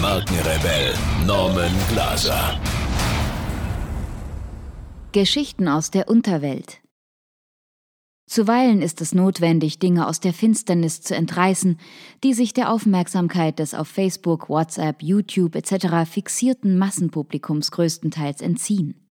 [0.00, 0.94] Markenrebell
[1.26, 2.58] Norman Glaser.
[5.12, 6.80] Geschichten aus der Unterwelt.
[8.26, 11.78] Zuweilen ist es notwendig, Dinge aus der Finsternis zu entreißen,
[12.24, 16.10] die sich der Aufmerksamkeit des auf Facebook, WhatsApp, YouTube etc.
[16.10, 19.09] fixierten Massenpublikums größtenteils entziehen.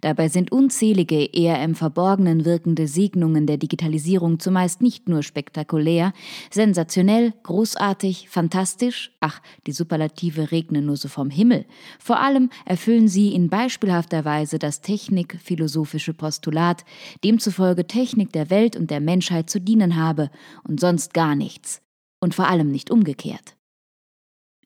[0.00, 6.12] Dabei sind unzählige, eher im Verborgenen wirkende Segnungen der Digitalisierung zumeist nicht nur spektakulär,
[6.50, 11.66] sensationell, großartig, fantastisch, ach, die Superlative regnen nur so vom Himmel.
[11.98, 16.84] Vor allem erfüllen sie in beispielhafter Weise das technikphilosophische Postulat,
[17.24, 20.30] demzufolge Technik der Welt und der Menschheit zu dienen habe
[20.66, 21.82] und sonst gar nichts.
[22.20, 23.56] Und vor allem nicht umgekehrt.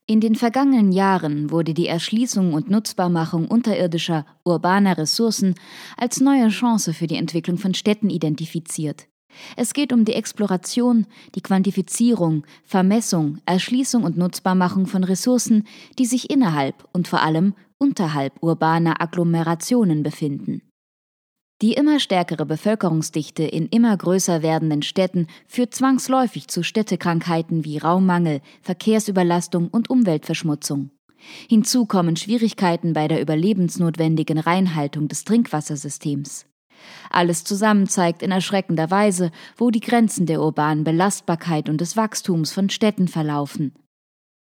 [0.07, 5.55] In den vergangenen Jahren wurde die Erschließung und Nutzbarmachung unterirdischer, urbaner Ressourcen
[5.97, 9.07] als neue Chance für die Entwicklung von Städten identifiziert.
[9.57, 15.67] Es geht um die Exploration, die Quantifizierung, Vermessung, Erschließung und Nutzbarmachung von Ressourcen,
[15.99, 20.61] die sich innerhalb und vor allem unterhalb urbaner Agglomerationen befinden.
[21.63, 28.41] Die immer stärkere Bevölkerungsdichte in immer größer werdenden Städten führt zwangsläufig zu Städtekrankheiten wie Raummangel,
[28.61, 30.91] Verkehrsüberlastung und Umweltverschmutzung.
[31.49, 36.47] Hinzu kommen Schwierigkeiten bei der überlebensnotwendigen Reinhaltung des Trinkwassersystems.
[37.09, 42.53] Alles zusammen zeigt in erschreckender Weise, wo die Grenzen der urbanen Belastbarkeit und des Wachstums
[42.53, 43.73] von Städten verlaufen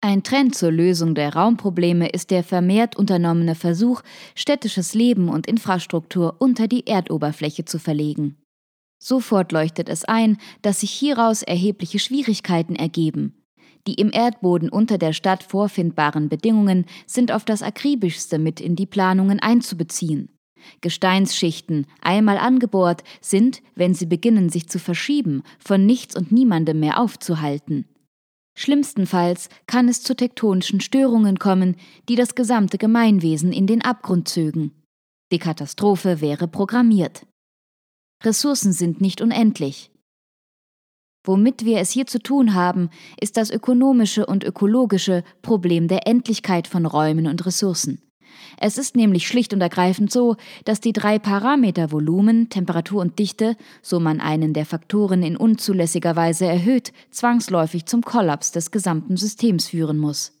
[0.01, 4.01] ein Trend zur Lösung der Raumprobleme ist der vermehrt unternommene Versuch,
[4.33, 8.37] städtisches Leben und Infrastruktur unter die Erdoberfläche zu verlegen.
[8.97, 13.43] Sofort leuchtet es ein, dass sich hieraus erhebliche Schwierigkeiten ergeben.
[13.87, 18.85] Die im Erdboden unter der Stadt vorfindbaren Bedingungen sind auf das akribischste mit in die
[18.85, 20.29] Planungen einzubeziehen.
[20.81, 26.99] Gesteinsschichten, einmal angebohrt, sind, wenn sie beginnen sich zu verschieben, von nichts und niemandem mehr
[26.99, 27.85] aufzuhalten.
[28.59, 31.77] Schlimmstenfalls kann es zu tektonischen Störungen kommen,
[32.09, 34.73] die das gesamte Gemeinwesen in den Abgrund zögen.
[35.31, 37.25] Die Katastrophe wäre programmiert.
[38.21, 39.91] Ressourcen sind nicht unendlich.
[41.25, 42.89] Womit wir es hier zu tun haben,
[43.21, 48.08] ist das ökonomische und ökologische Problem der Endlichkeit von Räumen und Ressourcen.
[48.57, 50.35] Es ist nämlich schlicht und ergreifend so,
[50.65, 56.15] dass die drei Parameter Volumen, Temperatur und Dichte, so man einen der Faktoren in unzulässiger
[56.15, 60.33] Weise erhöht, zwangsläufig zum Kollaps des gesamten Systems führen muss.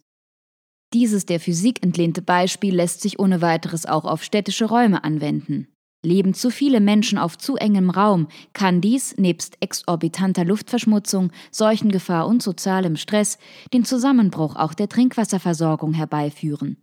[0.93, 5.67] Dieses der Physik entlehnte Beispiel lässt sich ohne weiteres auch auf städtische Räume anwenden.
[6.03, 12.41] Leben zu viele Menschen auf zu engem Raum, kann dies, nebst exorbitanter Luftverschmutzung, Seuchengefahr und
[12.41, 13.37] sozialem Stress,
[13.73, 16.77] den Zusammenbruch auch der Trinkwasserversorgung herbeiführen.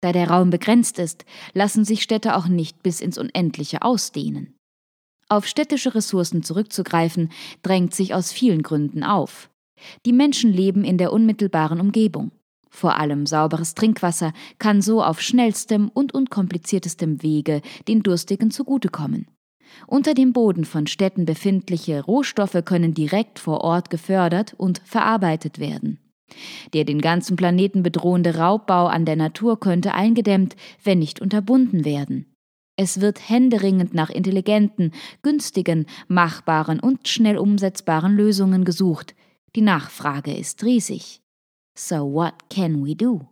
[0.00, 4.54] Da der Raum begrenzt ist, lassen sich Städte auch nicht bis ins Unendliche ausdehnen.
[5.28, 7.30] Auf städtische Ressourcen zurückzugreifen,
[7.62, 9.50] drängt sich aus vielen Gründen auf.
[10.04, 12.30] Die Menschen leben in der unmittelbaren Umgebung.
[12.70, 19.26] Vor allem sauberes Trinkwasser kann so auf schnellstem und unkompliziertestem Wege den Durstigen zugutekommen.
[19.86, 25.98] Unter dem Boden von Städten befindliche Rohstoffe können direkt vor Ort gefördert und verarbeitet werden.
[26.74, 32.32] Der den ganzen Planeten bedrohende Raubbau an der Natur könnte eingedämmt, wenn nicht unterbunden werden.
[32.76, 34.92] Es wird händeringend nach intelligenten,
[35.22, 39.14] günstigen, machbaren und schnell umsetzbaren Lösungen gesucht.
[39.54, 41.22] Die Nachfrage ist riesig.
[41.78, 43.26] So what can we do?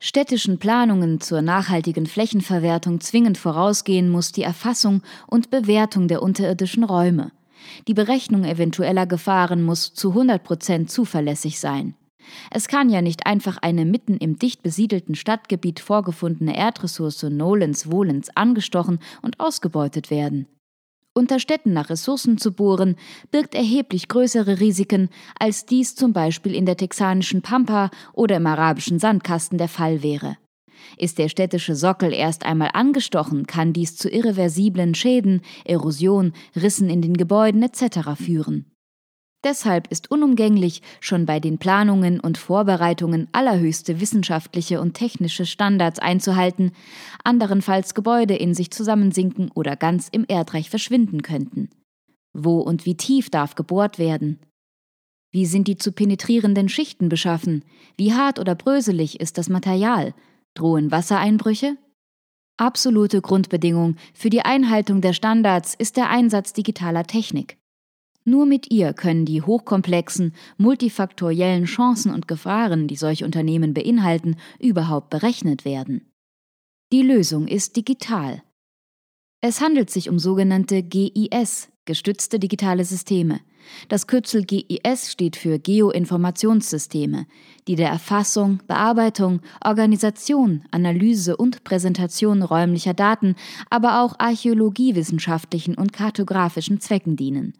[0.00, 7.30] Städtischen Planungen zur nachhaltigen Flächenverwertung zwingend vorausgehen muss die Erfassung und Bewertung der unterirdischen Räume.
[7.88, 11.94] Die Berechnung eventueller Gefahren muss zu 100 Prozent zuverlässig sein.
[12.50, 18.28] Es kann ja nicht einfach eine mitten im dicht besiedelten Stadtgebiet vorgefundene Erdressource nolens wohlens
[18.36, 20.46] angestochen und ausgebeutet werden.
[21.14, 22.96] Unter Städten nach Ressourcen zu bohren,
[23.30, 28.98] birgt erheblich größere Risiken, als dies zum Beispiel in der texanischen Pampa oder im arabischen
[28.98, 30.38] Sandkasten der Fall wäre.
[30.96, 37.02] Ist der städtische Sockel erst einmal angestochen, kann dies zu irreversiblen Schäden, Erosion, Rissen in
[37.02, 38.10] den Gebäuden etc.
[38.16, 38.66] führen.
[39.44, 46.70] Deshalb ist unumgänglich, schon bei den Planungen und Vorbereitungen allerhöchste wissenschaftliche und technische Standards einzuhalten,
[47.24, 51.70] anderenfalls Gebäude in sich zusammensinken oder ganz im Erdreich verschwinden könnten.
[52.32, 54.38] Wo und wie tief darf gebohrt werden?
[55.32, 57.64] Wie sind die zu penetrierenden Schichten beschaffen?
[57.96, 60.14] Wie hart oder bröselig ist das Material?
[60.54, 61.78] Drohen Wassereinbrüche?
[62.58, 67.56] Absolute Grundbedingung für die Einhaltung der Standards ist der Einsatz digitaler Technik.
[68.24, 75.10] Nur mit ihr können die hochkomplexen, multifaktoriellen Chancen und Gefahren, die solche Unternehmen beinhalten, überhaupt
[75.10, 76.12] berechnet werden.
[76.92, 78.42] Die Lösung ist digital.
[79.40, 83.40] Es handelt sich um sogenannte GIS, gestützte digitale Systeme.
[83.88, 87.26] Das Kürzel GIS steht für Geoinformationssysteme,
[87.68, 93.36] die der Erfassung, Bearbeitung, Organisation, Analyse und Präsentation räumlicher Daten,
[93.70, 97.54] aber auch archäologiewissenschaftlichen und kartografischen Zwecken dienen.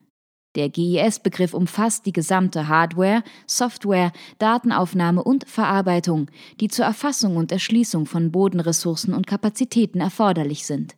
[0.54, 6.30] Der GIS-Begriff umfasst die gesamte Hardware, Software, Datenaufnahme und Verarbeitung,
[6.60, 10.94] die zur Erfassung und Erschließung von Bodenressourcen und Kapazitäten erforderlich sind.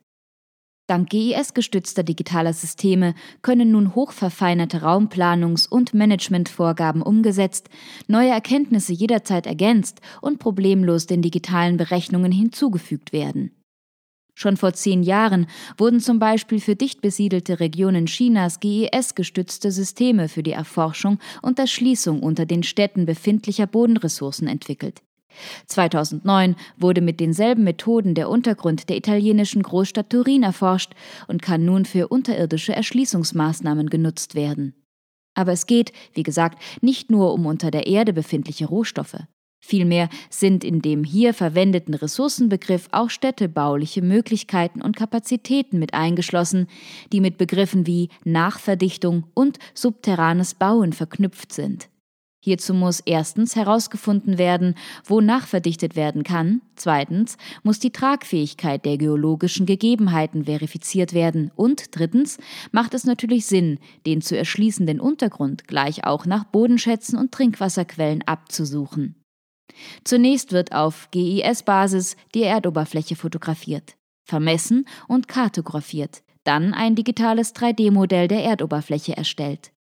[0.86, 7.70] Dank GIS-gestützter digitaler Systeme können nun hochverfeinerte Raumplanungs- und Managementvorgaben umgesetzt,
[8.06, 13.52] neue Erkenntnisse jederzeit ergänzt und problemlos den digitalen Berechnungen hinzugefügt werden.
[14.34, 15.46] Schon vor zehn Jahren
[15.78, 22.22] wurden zum Beispiel für dicht besiedelte Regionen Chinas GES-gestützte Systeme für die Erforschung und Erschließung
[22.22, 25.00] unter den Städten befindlicher Bodenressourcen entwickelt.
[25.66, 30.92] 2009 wurde mit denselben Methoden der Untergrund der italienischen Großstadt Turin erforscht
[31.28, 34.74] und kann nun für unterirdische Erschließungsmaßnahmen genutzt werden.
[35.34, 39.16] Aber es geht, wie gesagt, nicht nur um unter der Erde befindliche Rohstoffe.
[39.66, 46.66] Vielmehr sind in dem hier verwendeten Ressourcenbegriff auch städtebauliche Möglichkeiten und Kapazitäten mit eingeschlossen,
[47.12, 51.88] die mit Begriffen wie Nachverdichtung und subterranes Bauen verknüpft sind.
[52.44, 59.64] Hierzu muss erstens herausgefunden werden, wo nachverdichtet werden kann, zweitens muss die Tragfähigkeit der geologischen
[59.64, 62.36] Gegebenheiten verifiziert werden und drittens
[62.70, 69.14] macht es natürlich Sinn, den zu erschließenden Untergrund gleich auch nach Bodenschätzen und Trinkwasserquellen abzusuchen.
[70.04, 73.96] Zunächst wird auf GIS-Basis die Erdoberfläche fotografiert,
[74.28, 79.73] vermessen und kartografiert, dann ein digitales 3D-Modell der Erdoberfläche erstellt.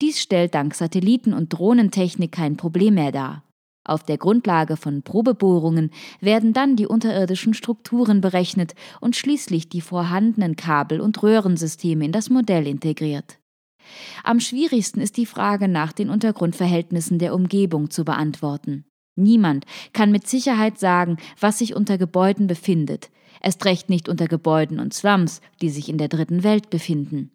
[0.00, 3.44] Dies stellt dank Satelliten- und Drohnentechnik kein Problem mehr dar.
[3.84, 10.54] Auf der Grundlage von Probebohrungen werden dann die unterirdischen Strukturen berechnet und schließlich die vorhandenen
[10.54, 13.38] Kabel- und Röhrensysteme in das Modell integriert.
[14.22, 18.84] Am schwierigsten ist die Frage nach den Untergrundverhältnissen der Umgebung zu beantworten.
[19.16, 23.10] Niemand kann mit Sicherheit sagen, was sich unter Gebäuden befindet,
[23.40, 27.31] erst recht nicht unter Gebäuden und Slums, die sich in der dritten Welt befinden.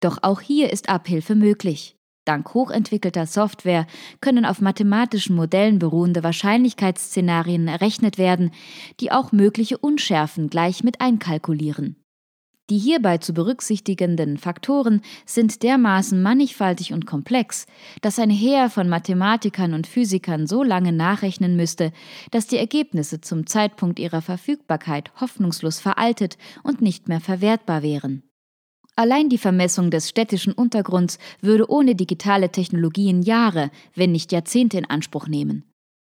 [0.00, 1.96] Doch auch hier ist Abhilfe möglich.
[2.26, 3.86] Dank hochentwickelter Software
[4.20, 8.50] können auf mathematischen Modellen beruhende Wahrscheinlichkeitsszenarien errechnet werden,
[9.00, 11.96] die auch mögliche Unschärfen gleich mit einkalkulieren.
[12.70, 17.66] Die hierbei zu berücksichtigenden Faktoren sind dermaßen mannigfaltig und komplex,
[18.00, 21.90] dass ein Heer von Mathematikern und Physikern so lange nachrechnen müsste,
[22.30, 28.29] dass die Ergebnisse zum Zeitpunkt ihrer Verfügbarkeit hoffnungslos veraltet und nicht mehr verwertbar wären.
[29.00, 34.84] Allein die Vermessung des städtischen Untergrunds würde ohne digitale Technologien Jahre, wenn nicht Jahrzehnte in
[34.84, 35.64] Anspruch nehmen.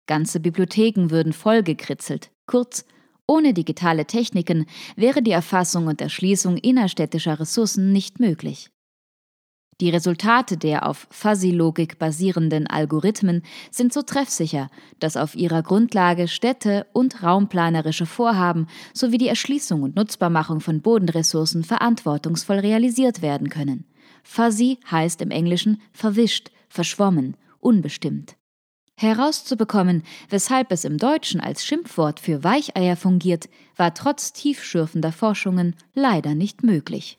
[0.07, 2.31] Ganze Bibliotheken würden vollgekritzelt.
[2.47, 2.85] Kurz,
[3.27, 4.67] ohne digitale Techniken
[4.97, 8.69] wäre die Erfassung und Erschließung innerstädtischer Ressourcen nicht möglich.
[9.85, 16.87] Die Resultate der auf Fuzzy-Logik basierenden Algorithmen sind so treffsicher, dass auf ihrer Grundlage Städte
[16.95, 23.85] und raumplanerische Vorhaben sowie die Erschließung und Nutzbarmachung von Bodenressourcen verantwortungsvoll realisiert werden können.
[24.23, 28.37] Fuzzy heißt im Englischen verwischt, verschwommen, unbestimmt.
[28.97, 36.35] Herauszubekommen, weshalb es im Deutschen als Schimpfwort für Weicheier fungiert, war trotz tiefschürfender Forschungen leider
[36.35, 37.19] nicht möglich.